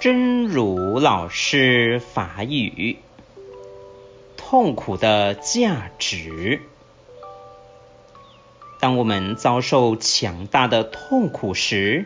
[0.00, 2.98] 真如老师法语：
[4.36, 6.60] 痛苦的价值。
[8.80, 12.04] 当我们遭受强大的痛苦时，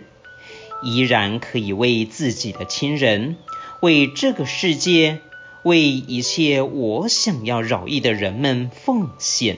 [0.82, 3.36] 依然可以为自己的亲人、
[3.80, 5.18] 为这个世界、
[5.64, 9.56] 为一切我想要饶益的人们奉献。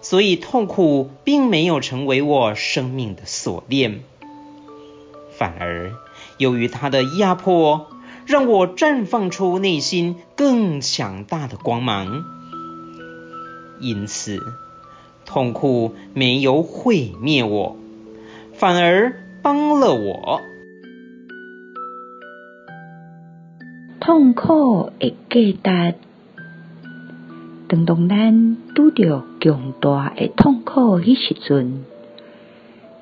[0.00, 4.02] 所以，痛苦并没有成为我生命的锁链。
[5.42, 5.90] 反而，
[6.38, 7.88] 由于它的压迫，
[8.26, 12.22] 让我绽放出内心更强大的光芒。
[13.80, 14.40] 因此，
[15.26, 17.76] 痛苦没有毁灭我，
[18.52, 20.40] 反而帮了我。
[23.98, 25.96] 痛苦的价值，
[27.66, 31.84] 当当咱拄着强大的痛苦迄时阵。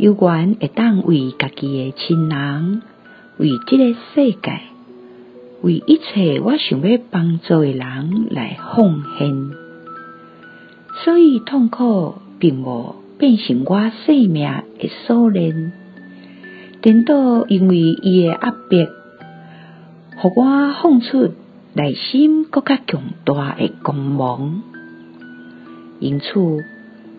[0.01, 2.81] 有缘会当为家己的亲人，
[3.37, 4.61] 为这个世界，
[5.61, 9.51] 为一切我想要帮助的人来奉献，
[11.05, 15.75] 所以痛苦并无变成我生命的锁链，
[16.81, 18.87] 颠倒因为伊的压迫，
[20.17, 21.35] 互我放出
[21.75, 24.63] 内心更加强大的光芒，
[25.99, 26.33] 因此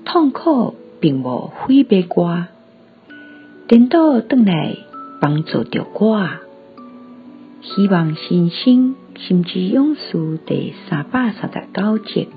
[0.04, 2.48] 痛苦并无毁灭我。
[3.72, 4.76] 颠倒转来
[5.22, 6.30] 帮助着我。
[7.62, 12.28] 希望新生心之勇士第三百三十九集。